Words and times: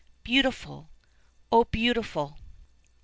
Beautiful! 0.23 0.89
O 1.51 1.63
beautiful! 1.63 2.39